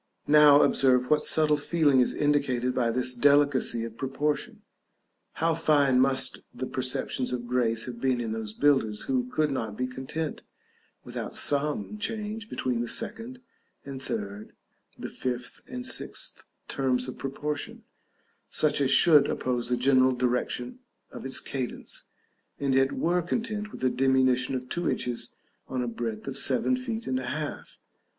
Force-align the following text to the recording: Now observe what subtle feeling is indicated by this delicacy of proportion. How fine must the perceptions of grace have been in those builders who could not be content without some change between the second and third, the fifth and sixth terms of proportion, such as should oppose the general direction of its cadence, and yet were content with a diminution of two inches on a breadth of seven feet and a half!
Now 0.25 0.63
observe 0.63 1.11
what 1.11 1.21
subtle 1.21 1.57
feeling 1.57 1.99
is 1.99 2.15
indicated 2.15 2.73
by 2.73 2.89
this 2.89 3.13
delicacy 3.13 3.83
of 3.83 3.97
proportion. 3.99 4.63
How 5.33 5.53
fine 5.53 5.99
must 5.99 6.39
the 6.51 6.65
perceptions 6.65 7.31
of 7.31 7.45
grace 7.45 7.85
have 7.85 8.01
been 8.01 8.19
in 8.19 8.31
those 8.31 8.51
builders 8.51 9.03
who 9.03 9.29
could 9.29 9.51
not 9.51 9.77
be 9.77 9.85
content 9.85 10.41
without 11.03 11.35
some 11.35 11.99
change 11.99 12.49
between 12.49 12.81
the 12.81 12.87
second 12.87 13.41
and 13.85 14.01
third, 14.01 14.53
the 14.97 15.11
fifth 15.11 15.61
and 15.67 15.85
sixth 15.85 16.45
terms 16.67 17.07
of 17.07 17.19
proportion, 17.19 17.83
such 18.49 18.81
as 18.81 18.89
should 18.89 19.27
oppose 19.29 19.69
the 19.69 19.77
general 19.77 20.13
direction 20.13 20.79
of 21.11 21.25
its 21.27 21.39
cadence, 21.39 22.05
and 22.59 22.73
yet 22.73 22.91
were 22.91 23.21
content 23.21 23.71
with 23.71 23.83
a 23.83 23.89
diminution 23.91 24.55
of 24.55 24.67
two 24.67 24.89
inches 24.89 25.35
on 25.67 25.83
a 25.83 25.87
breadth 25.87 26.27
of 26.27 26.39
seven 26.39 26.75
feet 26.75 27.05
and 27.05 27.19
a 27.19 27.27
half! 27.27 27.77